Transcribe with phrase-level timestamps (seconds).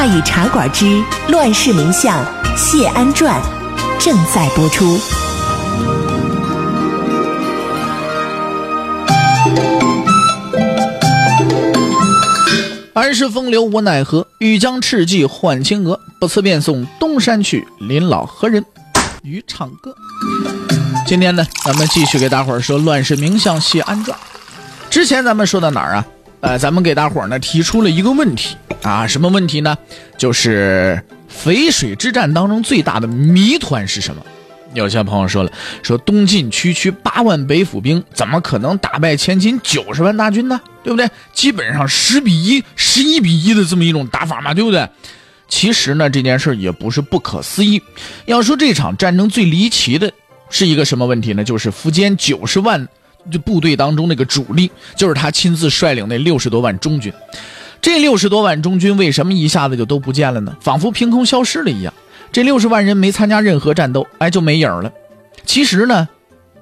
[0.00, 2.24] 大禹茶馆之乱世名相
[2.56, 3.38] 谢安传
[3.98, 4.98] 正在播出。
[12.94, 16.00] 安世风流无奈何，欲将赤骥换青鹅。
[16.18, 18.64] 不辞便送东山去，临老何人
[19.22, 19.94] 与唱歌？
[21.06, 24.18] 今天呢，咱们继续给大伙儿说乱世名相谢安传。
[24.88, 26.06] 之前咱们说到哪儿啊？
[26.40, 29.76] 呃，咱们给大伙儿呢提出了一个问题啊，什么问题呢？
[30.16, 34.22] 就是淝水之战当中最大的谜团是什么？
[34.72, 35.50] 有些朋友说了，
[35.82, 40.60] 说东晋区区八万北府兵，怎么可能打败前秦九十万大军呢？
[40.82, 41.10] 对不对？
[41.32, 44.88] 基本上十比一、十一比一的这么一种打法嘛，对不对？
[45.48, 47.82] 其实呢，这件事也不是不可思议。
[48.26, 50.10] 要说这场战争最离奇的
[50.48, 51.42] 是一个什么问题呢？
[51.42, 52.88] 就是苻坚九十万
[53.30, 57.12] 就部队当中那个主力，就是他亲自率领那六十多万中军。
[57.82, 60.54] 这六十多万中军为什么一下子就都不见了呢？
[60.60, 61.92] 仿佛凭空消失了一样。
[62.30, 64.92] 这六十万人没参加任何战斗，哎，就没影了。
[65.46, 66.06] 其实呢，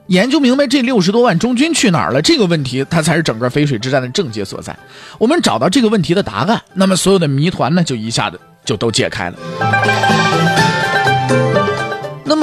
[0.07, 4.75] 研究明白这六十多万中军去哪儿了这个问题，它才是整个淝水之战的症结所在。
[5.19, 10.68] 我们找到这个问题的答案，那么所有的谜团呢，就一下子就都解开了。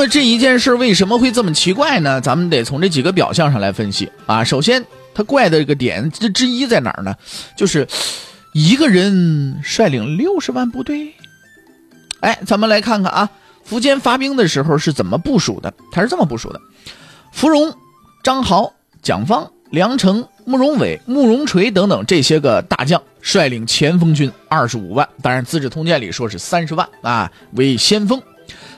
[0.08, 2.20] 这一件事为什么会这么奇怪呢？
[2.22, 4.44] 咱们得从这几个表象上来分析啊。
[4.44, 7.16] 首先，它怪的这个点之之一在哪儿呢？
[7.56, 7.88] 就是
[8.54, 11.14] 一个人率领六十万部队。
[12.22, 13.30] 哎，咱们来看看啊，
[13.70, 15.74] 苻坚发兵的时候是怎么部署的？
[15.92, 16.60] 他是这么部署的：
[17.32, 17.74] 芙蓉、
[18.24, 28.22] 张豪、蒋方、梁成、慕容伟、慕容垂等等这些个大将率领前锋军二十五万，当然《资治通鉴》里说是三十万啊，为先锋。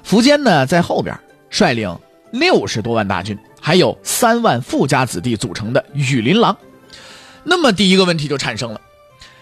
[0.08, 1.20] 苻坚呢在后边
[1.50, 1.98] 率领
[2.32, 6.58] 六十多万大军，还有三万富家子弟组成的羽林郎。
[7.44, 8.80] 那么第一个问题就产生了：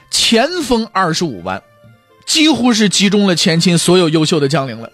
[0.09, 1.61] 前锋二十五万。
[2.25, 4.89] 几乎是集中了前秦所有优秀的将领了。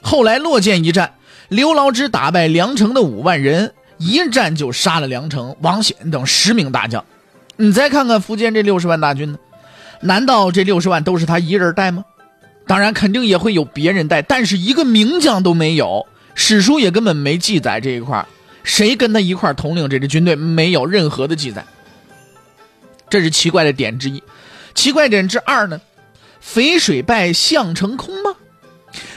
[0.00, 1.12] 后来洛涧一战，
[1.48, 7.04] 刘牢之打败梁城的五万人，一战就杀了梁城、王显等十名大将。
[7.56, 9.38] 你再看看苻坚这六十万大军呢？
[10.00, 12.02] 难道这六十万都是他一人带吗？
[12.70, 18.24] 当然，肯定也会有别人带，但是一个名将都没有，史书也根本没记载这一块
[18.62, 21.64] 谁跟他一块统领这支军队，没有任何的记载。
[23.08, 24.22] 这是奇怪的点之一。
[24.72, 25.80] 奇怪点之二呢？
[26.40, 28.32] 淝水败项成空吗？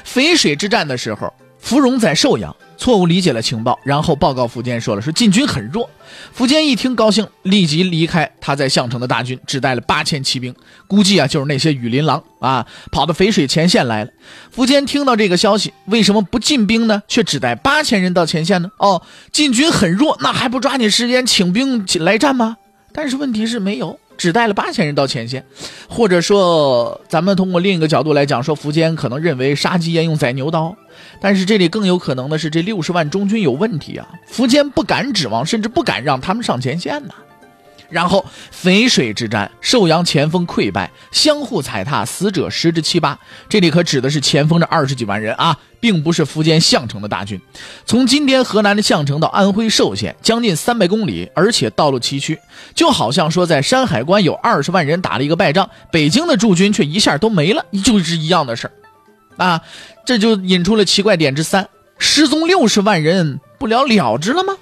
[0.03, 5.88] 淝水之战的时候，芙蓉在寿阳，错误理解了情报，然后报告苻坚说了，说晋军很弱。
[6.36, 10.54] 苻坚一听高兴，立即离开他在项城的大军，只带了八千骑兵，
[10.86, 14.12] 估计啊就是那些羽林郎啊，跑到淝水前线来了。
[14.54, 17.02] 苻坚听到这个消息，为什么不进兵呢？
[17.08, 18.70] 却只带八千人到前线呢？
[18.78, 22.58] 哦，晋军很弱，那还不抓紧时间请兵来战吗？
[22.92, 23.98] 但是问题是没有。
[24.16, 25.44] 只带了八千人到前线，
[25.90, 30.74] 或者说，咱们通过另一个角度来讲，说苻坚可能认为杀鸡焉用宰牛刀，
[31.20, 34.08] 但是这里更有可能的是，这六十万中军有问题啊！
[34.31, 37.14] 苻坚不敢指望，甚至不敢让他们上前线呢。
[37.94, 43.18] 然后淝水之战，寿阳前锋溃败，相互踩踏，死者十之七八。
[43.48, 47.40] 这里可指的是前锋这二十几万人啊，并不是苻坚项城的大军。
[47.86, 52.38] 从今天河南的项城到安徽寿县，将近三百公里，而且道路崎岖，
[52.74, 58.74] 就好像说在山海关有二十万人打了一个败仗，北京的驻军却一下都没了，就是一样的事儿
[59.38, 59.62] 啊。
[60.04, 64.56] 这就引出了奇怪点之三：失踪六十万人，不了了之了吗？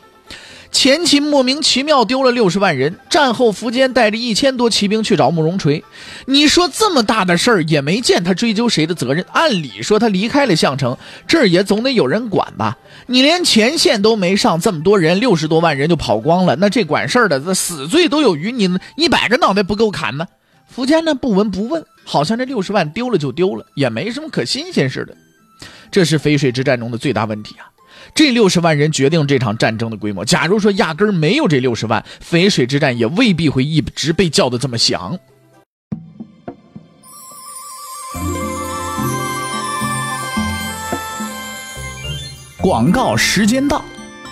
[0.71, 5.83] 前秦莫名其妙丢了六十万人，战后苻坚带着一千多骑兵去找慕容垂，
[6.25, 9.23] 你说这么大的事儿也没见他追究谁的责任。
[9.33, 10.97] 按理说他离开了项城，
[11.27, 12.77] 这儿也总得有人管吧？
[13.05, 20.25] 你连前线都没上，这么多人六十多万人就跑光了，那这管事儿的这死罪都有余，你一百个脑袋不够砍呢？
[20.73, 25.15] 苻坚呢不闻不问，好像这六十万丢了就丢了，也没什么可新鲜似的。
[25.91, 27.67] 这是淝水之战中的最大问题啊！
[28.13, 30.23] 这六十万人决定这场战争的规模。
[30.25, 35.17] 假如说压根儿没有这六十万，淝水之战也未必会一直被叫的这么响。
[42.59, 43.83] 广告时间到，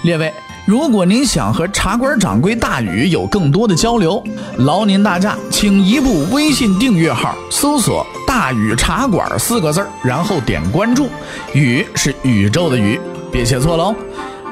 [0.03, 0.31] 列位。
[0.67, 4.23] 如果您想和茶馆掌柜大宇有更多的交流，
[4.57, 11.09] 劳您大驾，请移步微信订阅号，搜索“大宇茶馆”四个字然后点关注。
[11.55, 13.01] 宇是宇宙的宇，
[13.31, 13.95] 别写错喽。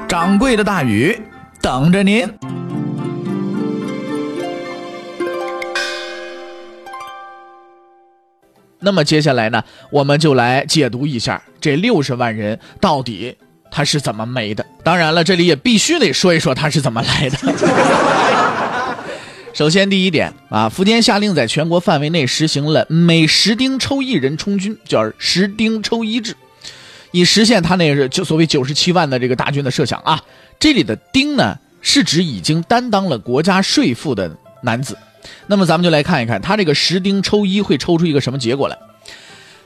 [0.08, 1.20] 掌柜的大雨
[1.62, 2.28] 等着您。
[8.80, 13.38] 那么接下来呢，我们就来解读一下这六十万人到底。
[13.70, 14.66] 他是怎么没的？
[14.82, 17.38] 当然了，这里也必须得说一说他是怎么来的。
[19.54, 26.34] 首先，第一点啊，苻坚下令在全国范围内实行了每十丁抽一人充军，叫十丁抽一制，
[27.18, 30.22] 以实现他那是就所谓九十七万的这个大军的设想啊。
[30.60, 34.32] 这里的丁呢，是指已经担当了国家税赋的
[34.62, 34.96] 男子。
[35.48, 38.78] 那么，咱们就来看一看他这个十丁抽一会抽出一个什么结果来。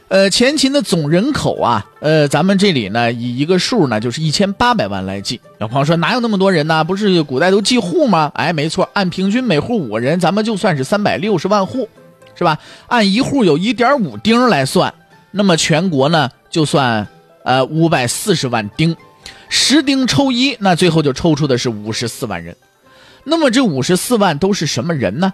[0.08, 5.40] 呃，前秦的总人口啊，呃，咱们这里呢以一个数呢，就是一千八百万来计。
[5.60, 6.84] 有朋友说哪有那么多人呢？
[6.84, 8.32] 不是古代都计户吗？
[8.36, 11.88] 哎，没错，按平均每户五个人，咱们就算是三百六十万户，
[12.36, 12.58] 是吧？
[12.88, 14.94] 按一户有一点五丁来算，
[15.32, 17.08] 那么全国呢就算
[17.44, 18.96] 呃五百四十万丁，
[19.50, 22.56] 十丁抽一，那最后就抽出的是五十四万人。
[23.24, 25.34] 那么这五十四万都是什么人呢？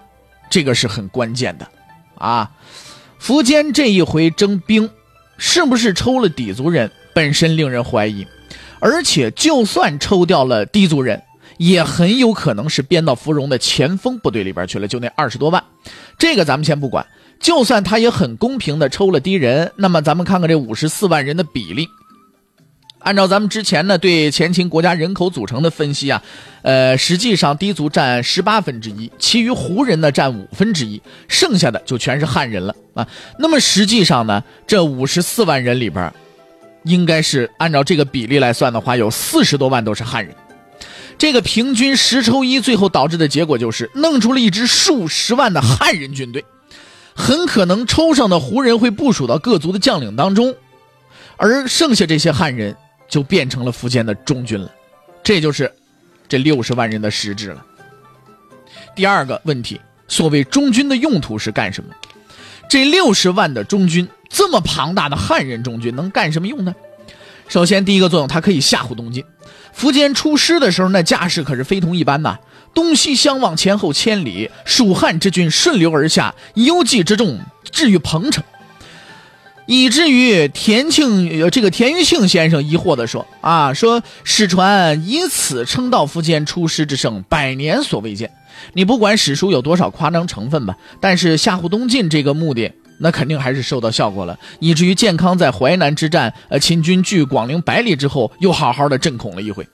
[0.50, 1.68] 这个是很关键的，
[2.16, 2.50] 啊。
[3.20, 4.88] 苻坚这一回征兵，
[5.38, 6.90] 是不是抽了氐族人？
[7.14, 8.24] 本身令人怀疑，
[8.78, 11.20] 而且就算抽掉了氐族人，
[11.56, 14.86] 也很有可能是编到芙蓉的前锋部队里边去了。
[14.86, 15.64] 就那二十多万，
[16.16, 17.04] 这个咱们先不管。
[17.40, 21.88] 就算他也很公平的抽了低人，那么咱们看看这五十四万人的比例。
[23.00, 26.20] 按照咱们之前呢对前秦国家人口组成的分析啊，
[26.62, 33.06] 呃，实际上低族占十八分之一，其余胡人呢占五分之一，剩下的就全是汉人了啊。
[33.38, 36.12] 那么实际上呢，这五十四万人里边，
[36.82, 40.34] 应该是按照这个比例来算的话，有四十多万都是汉人。
[41.16, 46.44] 这个平均十抽一，最后导致的结果就是弄出了一支数十万的汉人军队，
[47.18, 50.54] 很可能抽上的胡人会部署到各族的将领当中，
[51.36, 52.74] 而剩下这些汉人。
[53.08, 54.70] 就变成了苻坚的中军了，
[55.22, 55.74] 这就是
[56.28, 57.64] 这六十万人的实质了。
[58.94, 61.94] 第二个问题，所谓中军的用途是干什么？
[62.68, 66.74] 这六十万的中军，这么庞大的汉人中军能干什么用呢？
[67.48, 69.24] 首先，第一个作用，它可以吓唬东晋。
[69.76, 72.38] 苻坚出师的时候，那架势可是非同一般呐，
[72.74, 78.42] 东西相望，前后千里，蜀汉之军顺流而下，幽蓟之众至于彭城。
[79.66, 88.30] 以至于田庆，这个田余庆先生疑惑地说：“啊，说史传以此称道苻坚出师之胜，百年所未见。
[88.72, 94.38] 你不管史书有多少夸张成分吧，但是吓唬东晋这个目的，那肯定还是收到效果了。
[94.60, 99.66] 以至于建康在淮南之战，呃，秦军距广陵百里之后，又好好的震恐了一回。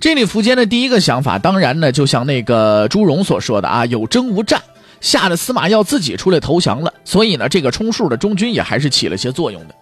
[0.00, 4.60] 这里苻坚的第一个想法，当然呢，就像那个朱荣所说的啊，有征无战。”
[5.00, 9.74] 吓得司马曜自己出来投降了，所以呢，这个充数的中军也还是起了些作用的。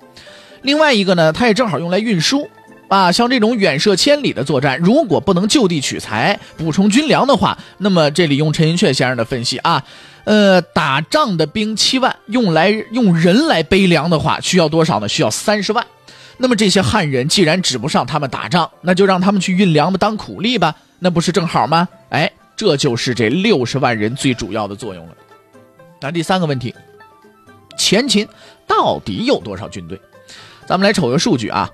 [0.62, 2.48] 另外一个呢，他也正好用来运输，
[2.88, 9.80] 啊，像这种远涉千里的作战，如果不能就地取材补充军粮的话，那么这里用陈寅恪先生的分析啊，
[10.24, 15.08] 呃，打仗的兵七万，用来用人来背粮的话，需要多少呢？
[15.08, 15.86] 需要三十万。
[16.38, 21.88] 那么这些汉人既然指不上他们打仗，那就让他们去运粮吧，当苦力吧，那不是正好吗？
[22.10, 22.30] 哎。
[22.54, 25.14] 这就是这六十万人最主要的作用了。
[26.00, 26.72] 那第三个问题，
[27.76, 28.28] 前秦
[28.68, 30.00] 到底有多少军队？
[30.64, 31.68] 咱们来瞅个数据啊。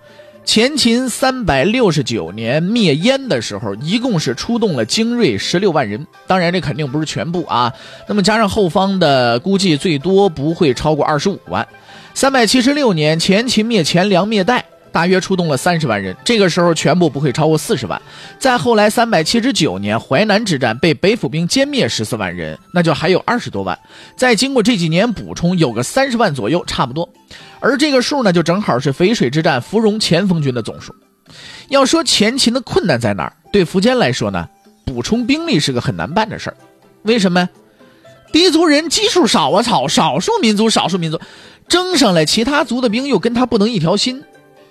[0.49, 6.07] 前秦三百六十九年灭燕的时候，一共是出动了精锐十六万人。
[6.27, 7.71] 当然，这肯定不是全部啊。
[8.09, 11.69] 那么加上后方的，估计最多不会超过二十五万。
[12.15, 14.65] 三百七十六年前秦灭前凉灭代。
[14.93, 18.01] 大约出动了三十万人，这个时候全部不会超过四十万。
[18.39, 23.79] 再后来，三百七十九年淮南之战被北府兵歼灭十四万人，那就还有二十多万。
[24.17, 27.09] 再经过这几年补充，有个三十万左右，差不多。
[27.61, 30.95] 而这个数呢，就正好是淝水之战芙蓉前锋军的总数。
[31.69, 33.33] 要说前秦的困难在哪儿？
[33.53, 34.49] 对苻坚来说呢，
[34.85, 36.57] 补充兵力是个很难办的事儿。
[37.03, 37.49] 为什么？
[38.33, 41.19] 氐族人基数少啊，草少数民族，少数民族
[41.67, 44.23] 争上来，其他族的兵又跟他不能一条心。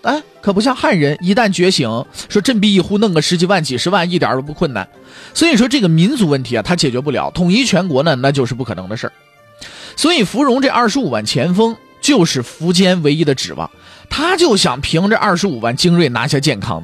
[0.04, 4.88] 哎，可不像汉人，一旦觉醒，说振臂一呼，弄个十几万、几十万，一点都不困难。
[5.34, 9.14] 所以说这个民族问题啊，他解决不了，统一全国呢，那就是不可能的事儿。
[9.96, 13.70] 所以芙蓉这二十五万前锋就是苻坚唯一的指望，
[14.10, 16.84] 他就想凭着二十五万精锐拿下健康。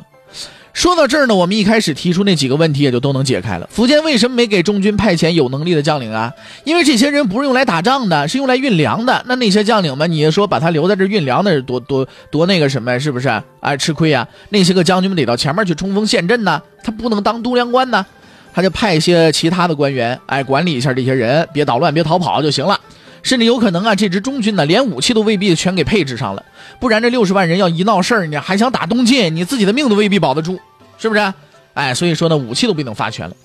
[0.74, 3.70] 说到这儿呢，我们一开始提出那几个问题也就都能解开了。
[3.74, 6.34] 苻坚为什么没给中军派遣有能力的将领啊？
[6.64, 9.24] 因为这些人不是用来打仗的，是用来运粮的。
[9.28, 13.30] 那那些将领们，你说把他留在这运粮，那是多多多那个什么，是不是？
[13.62, 14.28] 哎，吃亏啊！
[14.50, 18.04] 那些个将军们得到前面去冲锋陷阵呢，他不能当督粮官呢，
[18.52, 22.80] 他就派一些其他的官员，哎，管理一下这些人，别捣乱，别逃跑就行了。
[23.24, 26.46] 甚至有可能啊，这支中军呢，连武器都未必全给配置上了，
[26.80, 30.60] 不然这六十万人要一闹事儿，你还想打东晋，你自己的命都未必保得住，
[30.98, 31.34] 是不是？
[31.74, 33.36] 哎，所以说呢，武器都不能发全了。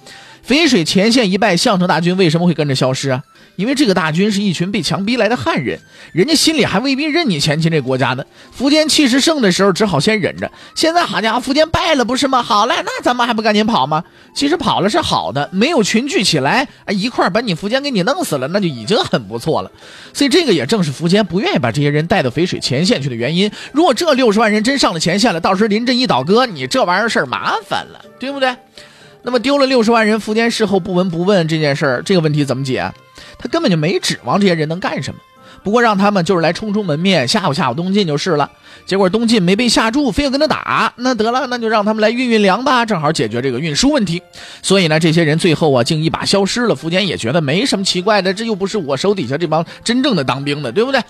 [0.49, 3.23] 淝水前线一败，项城大军为什么会跟着消失啊？
[3.57, 5.78] 因为这个大军是一群被强逼来的汉人，
[6.12, 8.25] 人家心里还未必认你前秦这国家呢。
[8.59, 10.50] 苻坚气势盛的时候，只好先忍着。
[10.75, 12.43] 现在好家伙，苻坚败了，不是吗？
[12.43, 14.02] 好嘞，那咱们还不赶紧跑吗？
[14.35, 19.71] 其实跑了是好的，没有群聚起来，一块把你苻坚给你弄死了，那就已经很不错了。
[20.14, 23.50] 所以这个也正是苻坚不愿意把这些人带到淝水前线去的原因。
[23.73, 28.57] 如果这六十万人真上了前线了，到时候临阵一倒戈，你这玩意儿事儿麻烦了，对不对？
[29.28, 32.90] 那么丢了六十万人，苻坚事后不闻不问这件事儿，这个问题怎么解？
[33.38, 35.20] 他根本就没指望这些人能干什么，
[35.62, 38.50] 不过让他们就是来充充门面，吓唬吓唬东晋就是了。
[38.87, 44.23] 结果东晋没被吓住，非要跟他打，那得了，那就让他们来运运粮吧，正好解决这个运输问题。
[44.62, 46.75] 所以呢，这些人最后啊，竟一把消失了。
[46.75, 51.02] 苻坚也觉得没什么奇怪的，这又不是我手底下这帮真正的当兵的，对不对？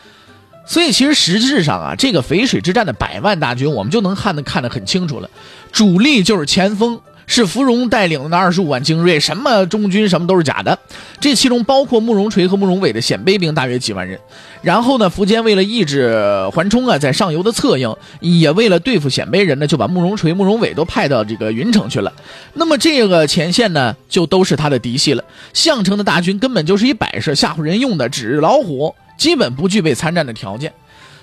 [0.67, 5.31] 所以其实实质上啊，这个淝水之战的百万大军，我们就能看得看得很清楚了，
[5.71, 7.01] 主力就是前锋。
[7.29, 10.77] 是芙蓉带领的那二十五万精锐，什么中军什么都是假的。
[11.21, 14.19] 这其中包括慕容垂和慕容伟的鲜卑兵，大约几万人。
[14.63, 16.19] 然后呢，苻坚为了抑制
[16.53, 22.11] 桓冲啊在上游的策应，也为了对付鲜卑人呢，就把慕容垂、慕容伟都派到这个云城去了。
[22.55, 25.23] 那么这个前线呢，就都是他的嫡系了。
[25.53, 30.73] 项城的大军根本就是一摆设，吓唬人用的，纸老虎，基本不具备参战的条件。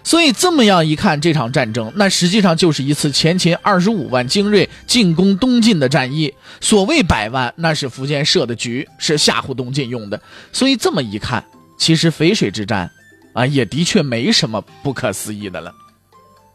[0.06, 6.32] 所以这么样一看，这场战争那实际上就是一次前秦二十五万精锐进攻东晋的战役。
[6.62, 10.22] 所谓百万，那是苻坚设的局，是吓唬东晋用的。
[10.54, 11.44] 所以这么一看，
[11.80, 12.90] 其实淝水之战，
[13.34, 15.74] 啊，也的确没什么不可思议的了，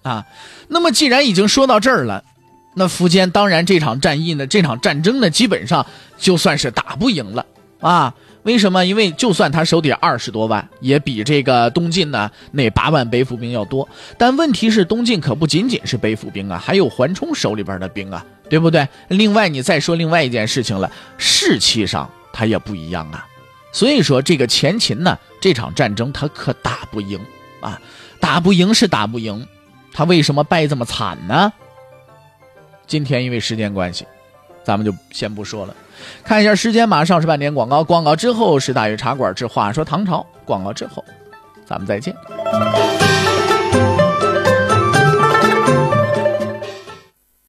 [0.03, 0.25] 啊。
[0.69, 2.23] 那么既然已经说到这儿了，
[2.77, 5.85] 那苻坚当然这场战役呢，这场战争呢，基本上
[6.17, 7.45] 就算是打不赢了，
[7.81, 8.15] 啊。
[8.43, 8.85] 为什么？
[8.85, 13.87] 因为就算他手底二十多万，也比这个东晋呢那八万北府兵要多。
[14.17, 18.89] 但问题是，东晋可不仅仅是北府兵啊，还有桓冲手里边的兵啊，对不对？
[19.09, 23.27] 另外，你再说另外一件事情了，士气上他也不一样啊。
[23.73, 27.21] 所以说，这个前秦呢这场战争他可打不赢
[27.61, 27.79] 啊，
[28.19, 29.47] 打不赢是打不赢，
[29.93, 31.53] 他为什么败这么惨呢？
[32.87, 34.07] 今天因为时间关系。
[34.63, 35.75] 咱们就先不说了，
[36.23, 41.05] 看一下时间，马上是半点广告，广告之后是大鱼茶馆之话说唐朝，广告之后，
[41.67, 42.15] 咱们再见。